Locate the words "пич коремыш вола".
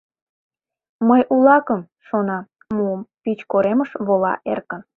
3.23-4.33